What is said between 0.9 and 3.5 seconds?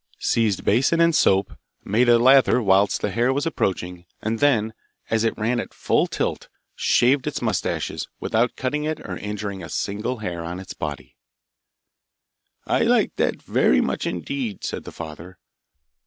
and soap, made a lather whilst the hare was